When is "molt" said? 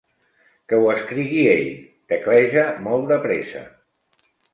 2.87-3.05